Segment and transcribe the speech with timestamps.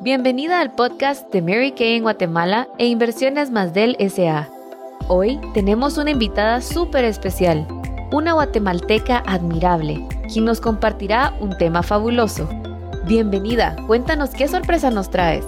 [0.00, 4.48] Bienvenida al podcast de Mary Kay en Guatemala e Inversiones Más del SA.
[5.08, 7.66] Hoy tenemos una invitada súper especial,
[8.12, 12.48] una guatemalteca admirable, quien nos compartirá un tema fabuloso.
[13.06, 15.44] Bienvenida, cuéntanos qué sorpresa nos traes.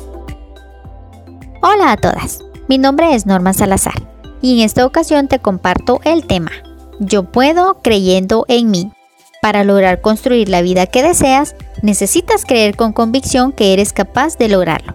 [1.62, 4.02] Hola a todas, mi nombre es Norma Salazar
[4.42, 6.50] y en esta ocasión te comparto el tema
[6.98, 8.90] Yo puedo creyendo en mí.
[9.40, 14.48] Para lograr construir la vida que deseas, necesitas creer con convicción que eres capaz de
[14.48, 14.94] lograrlo,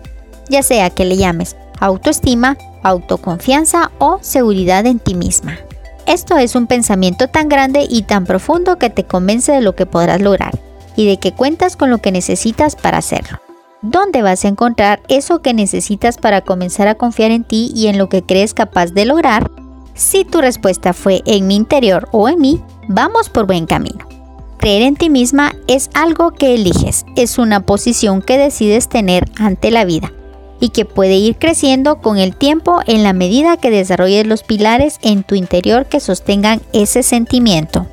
[0.49, 5.57] ya sea que le llames autoestima, autoconfianza o seguridad en ti misma.
[6.05, 9.85] Esto es un pensamiento tan grande y tan profundo que te convence de lo que
[9.85, 10.57] podrás lograr
[10.95, 13.39] y de que cuentas con lo que necesitas para hacerlo.
[13.81, 17.97] ¿Dónde vas a encontrar eso que necesitas para comenzar a confiar en ti y en
[17.97, 19.51] lo que crees capaz de lograr?
[19.93, 24.14] Si tu respuesta fue en mi interior o en mí, vamos por buen camino.
[24.57, 29.69] Creer en ti misma es algo que eliges, es una posición que decides tener ante
[29.69, 30.11] la vida
[30.59, 34.97] y que puede ir creciendo con el tiempo en la medida que desarrolles los pilares
[35.01, 37.85] en tu interior que sostengan ese sentimiento.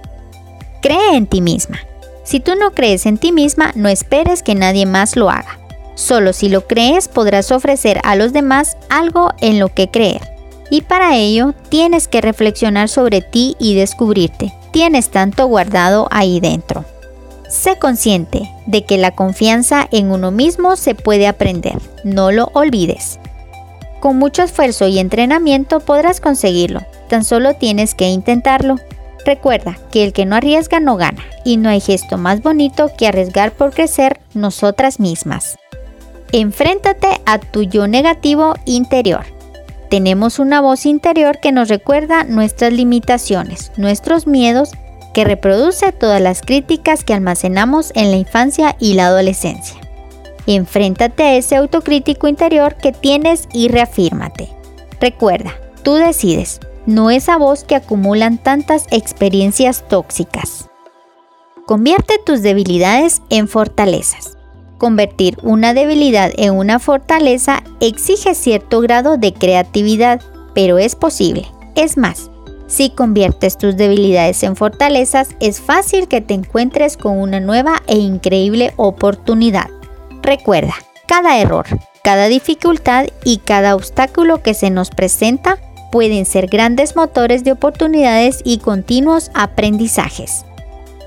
[0.80, 1.80] Cree en ti misma.
[2.24, 5.58] Si tú no crees en ti misma, no esperes que nadie más lo haga.
[5.94, 10.22] Solo si lo crees podrás ofrecer a los demás algo en lo que creer.
[10.70, 16.84] Y para ello tienes que reflexionar sobre ti y descubrirte tienes tanto guardado ahí dentro.
[17.48, 23.20] Sé consciente de que la confianza en uno mismo se puede aprender, no lo olvides.
[24.00, 28.76] Con mucho esfuerzo y entrenamiento podrás conseguirlo, tan solo tienes que intentarlo.
[29.24, 33.06] Recuerda que el que no arriesga no gana, y no hay gesto más bonito que
[33.06, 35.56] arriesgar por crecer nosotras mismas.
[36.32, 39.31] Enfréntate a tu yo negativo interior
[39.92, 44.70] tenemos una voz interior que nos recuerda nuestras limitaciones, nuestros miedos,
[45.12, 49.78] que reproduce todas las críticas que almacenamos en la infancia y la adolescencia.
[50.46, 54.48] Enfréntate a ese autocrítico interior que tienes y reafírmate.
[54.98, 55.52] Recuerda,
[55.82, 60.70] tú decides, no esa voz que acumulan tantas experiencias tóxicas.
[61.66, 64.38] Convierte tus debilidades en fortalezas.
[64.82, 70.20] Convertir una debilidad en una fortaleza exige cierto grado de creatividad,
[70.56, 71.46] pero es posible.
[71.76, 72.32] Es más,
[72.66, 77.94] si conviertes tus debilidades en fortalezas, es fácil que te encuentres con una nueva e
[77.94, 79.68] increíble oportunidad.
[80.20, 80.74] Recuerda,
[81.06, 81.66] cada error,
[82.02, 85.58] cada dificultad y cada obstáculo que se nos presenta
[85.92, 90.44] pueden ser grandes motores de oportunidades y continuos aprendizajes.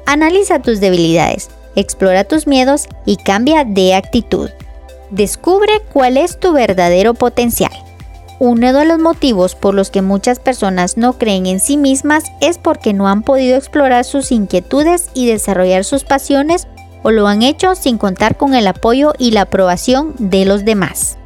[0.06, 4.50] Analiza tus debilidades, explora tus miedos y cambia de actitud.
[5.12, 7.72] Descubre cuál es tu verdadero potencial.
[8.40, 12.58] Uno de los motivos por los que muchas personas no creen en sí mismas es
[12.58, 16.68] porque no han podido explorar sus inquietudes y desarrollar sus pasiones
[17.04, 21.18] o lo han hecho sin contar con el apoyo y la aprobación de los demás.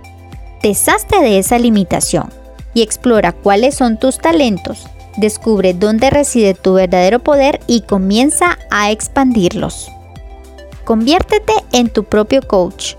[0.61, 2.29] Deshazte de esa limitación
[2.73, 4.85] y explora cuáles son tus talentos.
[5.17, 9.89] Descubre dónde reside tu verdadero poder y comienza a expandirlos.
[10.89, 12.95] Conviértete en tu propio coach.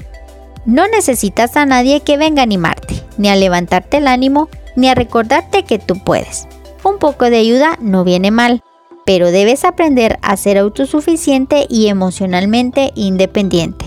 [0.64, 4.94] No necesitas a nadie que venga a animarte, ni a levantarte el ánimo, ni a
[4.94, 6.46] recordarte que tú puedes.
[6.84, 8.62] Un poco de ayuda no viene mal,
[9.04, 13.86] pero debes aprender a ser autosuficiente y emocionalmente independiente.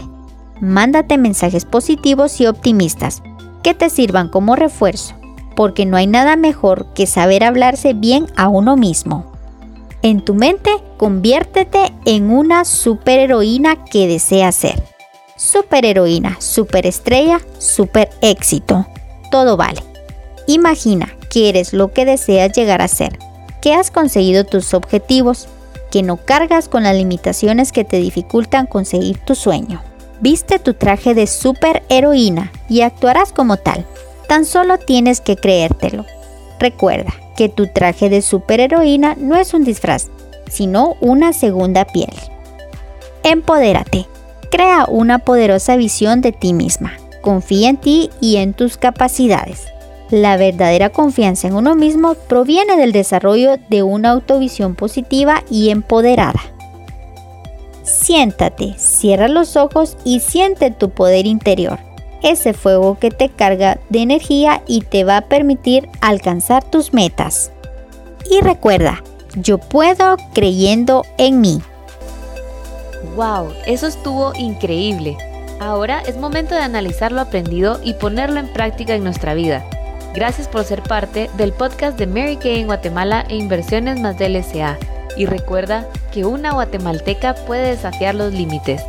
[0.59, 3.23] Mándate mensajes positivos y optimistas
[3.63, 5.15] que te sirvan como refuerzo,
[5.55, 9.32] porque no hay nada mejor que saber hablarse bien a uno mismo.
[10.03, 14.83] En tu mente, conviértete en una superheroína que deseas ser.
[15.37, 18.85] Superheroína, superestrella, super éxito.
[19.31, 19.81] Todo vale.
[20.45, 23.17] Imagina que eres lo que deseas llegar a ser,
[23.61, 25.47] que has conseguido tus objetivos,
[25.89, 29.81] que no cargas con las limitaciones que te dificultan conseguir tu sueño.
[30.19, 33.85] Viste tu traje de superheroína y actuarás como tal.
[34.27, 36.05] Tan solo tienes que creértelo.
[36.59, 40.09] Recuerda, que tu traje de superheroína no es un disfraz,
[40.49, 42.13] sino una segunda piel.
[43.23, 44.07] Empodérate.
[44.51, 46.93] Crea una poderosa visión de ti misma.
[47.21, 49.67] Confía en ti y en tus capacidades.
[50.11, 56.41] La verdadera confianza en uno mismo proviene del desarrollo de una autovisión positiva y empoderada.
[57.81, 61.79] Siéntate, cierra los ojos y siente tu poder interior
[62.23, 67.51] ese fuego que te carga de energía y te va a permitir alcanzar tus metas.
[68.29, 69.03] Y recuerda,
[69.35, 71.61] yo puedo creyendo en mí.
[73.15, 73.53] ¡Wow!
[73.67, 75.17] Eso estuvo increíble.
[75.59, 79.63] Ahora es momento de analizar lo aprendido y ponerlo en práctica en nuestra vida.
[80.13, 84.41] Gracias por ser parte del podcast de Mary Kay en Guatemala e Inversiones más del
[84.43, 84.77] SA.
[85.17, 88.83] Y recuerda que una guatemalteca puede desafiar los límites.